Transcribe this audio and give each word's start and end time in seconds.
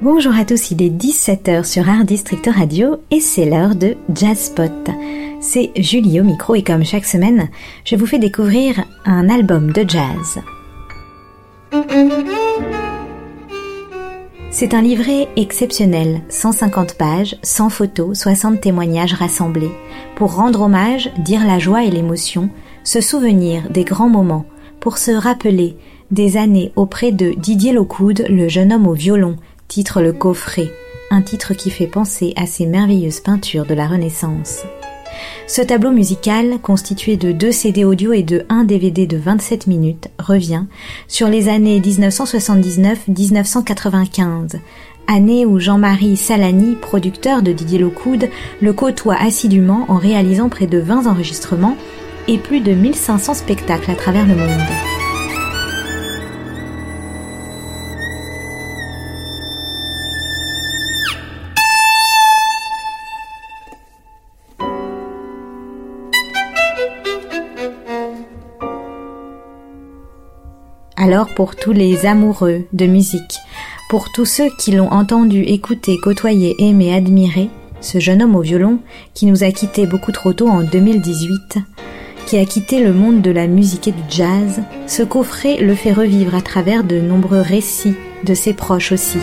Bonjour 0.00 0.36
à 0.36 0.44
tous, 0.44 0.70
il 0.70 0.82
est 0.82 0.90
17h 0.90 1.64
sur 1.64 1.88
Art 1.88 2.04
District 2.04 2.46
Radio 2.46 2.96
et 3.10 3.20
c'est 3.20 3.44
l'heure 3.44 3.74
de 3.74 3.96
Jazz 4.14 4.38
Spot. 4.38 4.70
C'est 5.40 5.70
Julie 5.76 6.20
au 6.20 6.24
micro 6.24 6.54
et 6.54 6.62
comme 6.62 6.84
chaque 6.84 7.04
semaine, 7.04 7.48
je 7.84 7.96
vous 7.96 8.06
fais 8.06 8.18
découvrir 8.18 8.84
un 9.04 9.28
album 9.28 9.72
de 9.72 9.84
jazz. 9.88 10.40
C'est 14.56 14.72
un 14.72 14.82
livret 14.82 15.26
exceptionnel, 15.34 16.20
150 16.28 16.94
pages, 16.94 17.36
100 17.42 17.70
photos, 17.70 18.16
60 18.16 18.60
témoignages 18.60 19.14
rassemblés, 19.14 19.72
pour 20.14 20.36
rendre 20.36 20.60
hommage, 20.60 21.10
dire 21.18 21.44
la 21.44 21.58
joie 21.58 21.82
et 21.82 21.90
l'émotion, 21.90 22.50
se 22.84 23.00
souvenir 23.00 23.68
des 23.70 23.82
grands 23.82 24.08
moments, 24.08 24.46
pour 24.78 24.98
se 24.98 25.10
rappeler 25.10 25.76
des 26.12 26.36
années 26.36 26.70
auprès 26.76 27.10
de 27.10 27.32
Didier 27.32 27.72
Lockwood, 27.72 28.26
le 28.28 28.46
jeune 28.46 28.72
homme 28.72 28.86
au 28.86 28.94
violon, 28.94 29.38
titre 29.66 30.00
Le 30.00 30.12
Coffret, 30.12 30.70
un 31.10 31.22
titre 31.22 31.52
qui 31.54 31.70
fait 31.70 31.88
penser 31.88 32.32
à 32.36 32.46
ces 32.46 32.66
merveilleuses 32.66 33.18
peintures 33.18 33.66
de 33.66 33.74
la 33.74 33.88
Renaissance. 33.88 34.62
Ce 35.46 35.62
tableau 35.62 35.90
musical, 35.90 36.58
constitué 36.62 37.16
de 37.16 37.32
deux 37.32 37.52
CD 37.52 37.84
audio 37.84 38.12
et 38.12 38.22
de 38.22 38.44
un 38.48 38.64
DVD 38.64 39.06
de 39.06 39.16
27 39.16 39.66
minutes, 39.66 40.08
revient 40.18 40.64
sur 41.06 41.28
les 41.28 41.48
années 41.48 41.80
1979-1995, 41.80 44.58
année 45.06 45.44
où 45.44 45.58
Jean-Marie 45.58 46.16
Salani, 46.16 46.76
producteur 46.76 47.42
de 47.42 47.52
Didier 47.52 47.78
Lockwood, 47.78 48.30
le 48.60 48.72
côtoie 48.72 49.16
assidûment 49.16 49.84
en 49.88 49.96
réalisant 49.96 50.48
près 50.48 50.66
de 50.66 50.78
20 50.78 51.06
enregistrements 51.06 51.76
et 52.26 52.38
plus 52.38 52.60
de 52.60 52.72
1500 52.72 53.34
spectacles 53.34 53.90
à 53.90 53.94
travers 53.94 54.26
le 54.26 54.34
monde. 54.34 54.93
Alors 71.04 71.28
pour 71.34 71.54
tous 71.54 71.72
les 71.72 72.06
amoureux 72.06 72.64
de 72.72 72.86
musique, 72.86 73.36
pour 73.90 74.10
tous 74.10 74.24
ceux 74.24 74.48
qui 74.58 74.72
l'ont 74.72 74.90
entendu, 74.90 75.42
écouté, 75.42 75.98
côtoyé, 76.02 76.56
aimé, 76.58 76.94
admiré, 76.94 77.50
ce 77.82 77.98
jeune 78.00 78.22
homme 78.22 78.34
au 78.34 78.40
violon 78.40 78.78
qui 79.12 79.26
nous 79.26 79.44
a 79.44 79.50
quittés 79.50 79.86
beaucoup 79.86 80.12
trop 80.12 80.32
tôt 80.32 80.48
en 80.48 80.62
2018, 80.62 81.58
qui 82.24 82.38
a 82.38 82.46
quitté 82.46 82.82
le 82.82 82.94
monde 82.94 83.20
de 83.20 83.30
la 83.30 83.48
musique 83.48 83.88
et 83.88 83.92
du 83.92 84.02
jazz, 84.08 84.62
ce 84.86 85.02
coffret 85.02 85.58
le 85.58 85.74
fait 85.74 85.92
revivre 85.92 86.34
à 86.34 86.40
travers 86.40 86.84
de 86.84 86.98
nombreux 86.98 87.42
récits 87.42 87.96
de 88.24 88.32
ses 88.32 88.54
proches 88.54 88.92
aussi. 88.92 89.18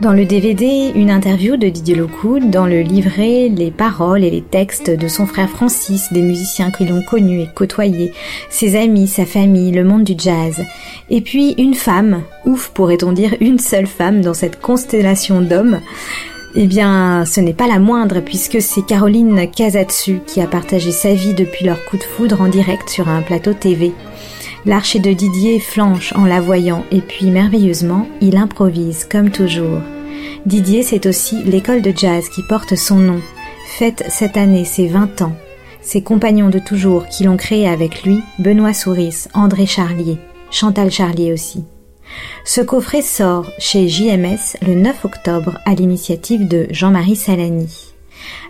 Dans 0.00 0.14
le 0.14 0.24
DVD, 0.24 0.92
une 0.94 1.10
interview 1.10 1.58
de 1.58 1.68
Didier 1.68 1.94
Lockwood, 1.94 2.48
dans 2.48 2.64
le 2.64 2.80
livret, 2.80 3.50
les 3.54 3.70
paroles 3.70 4.24
et 4.24 4.30
les 4.30 4.40
textes 4.40 4.88
de 4.88 5.08
son 5.08 5.26
frère 5.26 5.50
Francis, 5.50 6.10
des 6.10 6.22
musiciens 6.22 6.70
qui 6.70 6.86
l'ont 6.86 7.02
connu 7.02 7.42
et 7.42 7.48
côtoyé, 7.54 8.14
ses 8.48 8.76
amis, 8.76 9.08
sa 9.08 9.26
famille, 9.26 9.72
le 9.72 9.84
monde 9.84 10.04
du 10.04 10.14
jazz. 10.16 10.64
Et 11.10 11.20
puis 11.20 11.52
une 11.58 11.74
femme, 11.74 12.22
ouf 12.46 12.70
pourrait-on 12.70 13.12
dire 13.12 13.36
une 13.40 13.58
seule 13.58 13.86
femme 13.86 14.22
dans 14.22 14.32
cette 14.32 14.58
constellation 14.62 15.42
d'hommes, 15.42 15.80
eh 16.54 16.66
bien, 16.66 17.26
ce 17.26 17.40
n'est 17.40 17.52
pas 17.52 17.68
la 17.68 17.78
moindre 17.78 18.20
puisque 18.20 18.62
c'est 18.62 18.86
Caroline 18.86 19.50
Casatsu 19.50 20.20
qui 20.26 20.40
a 20.40 20.46
partagé 20.46 20.92
sa 20.92 21.12
vie 21.12 21.34
depuis 21.34 21.66
leur 21.66 21.84
coup 21.84 21.98
de 21.98 22.02
foudre 22.02 22.40
en 22.40 22.48
direct 22.48 22.88
sur 22.88 23.10
un 23.10 23.20
plateau 23.20 23.52
TV. 23.52 23.92
L'archer 24.66 24.98
de 24.98 25.12
Didier 25.12 25.58
flanche 25.58 26.12
en 26.14 26.26
la 26.26 26.40
voyant 26.40 26.84
et 26.90 27.00
puis 27.00 27.30
merveilleusement, 27.30 28.06
il 28.20 28.36
improvise 28.36 29.06
comme 29.10 29.30
toujours. 29.30 29.80
Didier, 30.46 30.82
c'est 30.82 31.06
aussi 31.06 31.42
l'école 31.44 31.82
de 31.82 31.92
jazz 31.94 32.28
qui 32.28 32.42
porte 32.42 32.74
son 32.76 32.96
nom. 32.96 33.20
Fête 33.66 34.04
cette 34.08 34.36
année 34.36 34.64
ses 34.64 34.86
20 34.86 35.22
ans. 35.22 35.34
Ses 35.82 36.02
compagnons 36.02 36.50
de 36.50 36.58
toujours 36.58 37.06
qui 37.06 37.24
l'ont 37.24 37.36
créé 37.36 37.68
avec 37.68 38.02
lui, 38.02 38.20
Benoît 38.38 38.74
Souris, 38.74 39.26
André 39.34 39.66
Charlier, 39.66 40.18
Chantal 40.50 40.90
Charlier 40.90 41.32
aussi. 41.32 41.64
Ce 42.44 42.60
coffret 42.60 43.02
sort 43.02 43.46
chez 43.58 43.88
JMS 43.88 44.56
le 44.66 44.74
9 44.74 45.04
octobre 45.04 45.58
à 45.64 45.74
l'initiative 45.74 46.48
de 46.48 46.66
Jean-Marie 46.70 47.16
Salani 47.16 47.94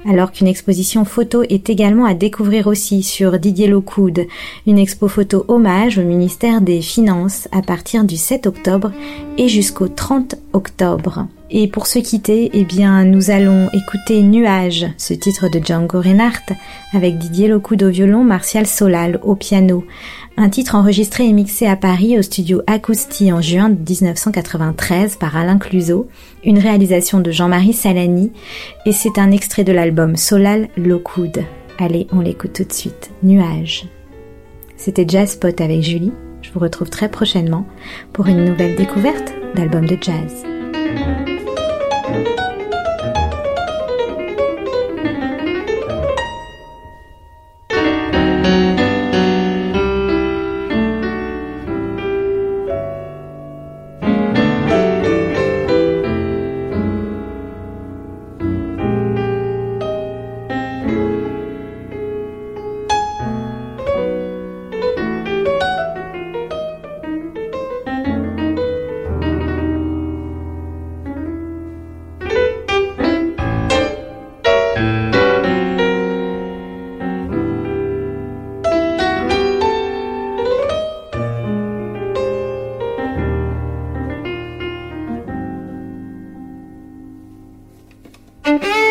alors 0.09 0.33
qu'une 0.33 0.47
exposition 0.47 1.05
photo 1.05 1.43
est 1.43 1.69
également 1.71 2.05
à 2.07 2.15
découvrir 2.15 2.67
aussi 2.67 3.03
sur 3.03 3.39
Didier 3.39 3.67
Lockwood, 3.67 4.27
une 4.67 4.79
expo 4.79 5.09
photo 5.09 5.45
hommage 5.49 5.99
au 5.99 6.03
ministère 6.03 6.61
des 6.61 6.81
Finances 6.81 7.49
à 7.53 7.63
partir 7.63 8.05
du 8.05 8.17
7 8.17 8.47
octobre 8.47 8.93
et 9.39 9.49
jusqu'au 9.49 9.89
30 9.89 10.37
octobre. 10.53 11.27
Et 11.53 11.67
pour 11.67 11.89
se 11.89 11.99
quitter, 11.99 12.49
eh 12.53 12.65
bien, 12.65 13.05
nous 13.05 13.31
allons 13.31 13.69
écouter 13.73 14.23
Nuage, 14.23 14.87
ce 14.97 15.15
titre 15.15 15.49
de 15.49 15.59
Django 15.59 16.01
Reinhardt, 16.01 16.55
avec 16.93 17.19
Didier 17.19 17.49
Lockwood 17.49 17.83
au 17.83 17.91
violon, 17.91 18.23
Martial 18.23 18.69
Solal 18.69 19.19
au 19.25 19.35
piano. 19.35 19.85
Un 20.37 20.49
titre 20.49 20.77
enregistré 20.77 21.27
et 21.27 21.33
mixé 21.33 21.67
à 21.67 21.75
Paris 21.75 22.17
au 22.17 22.23
studio 22.23 22.63
Acousti 22.69 23.33
en 23.33 23.43
juin 23.43 23.69
1993 23.69 25.17
par 25.17 25.37
Alain 25.37 25.59
Cluzot, 25.59 26.07
une 26.45 26.61
réalisation 26.61 27.19
de 27.19 27.33
Jean-Marie 27.33 27.73
Salani, 27.73 28.31
et 28.87 28.93
c'est 28.93 29.19
un 29.19 29.33
extrait 29.33 29.65
de 29.65 29.73
l'album 29.91 30.15
Solal 30.15 30.69
Lockwood. 30.77 31.43
Allez, 31.81 32.07
on 32.13 32.21
l'écoute 32.21 32.53
tout 32.53 32.63
de 32.63 32.73
suite. 32.73 33.11
Nuage. 33.25 33.89
C'était 34.77 35.05
Jazz 35.07 35.31
Spot 35.33 35.61
avec 35.61 35.83
Julie. 35.83 36.13
Je 36.43 36.53
vous 36.53 36.61
retrouve 36.61 36.89
très 36.89 37.11
prochainement 37.11 37.67
pour 38.13 38.29
une 38.29 38.45
nouvelle 38.45 38.77
découverte 38.77 39.33
d'album 39.57 39.87
de 39.87 39.99
jazz. 40.01 40.45
Mm-hmm. 88.51 88.90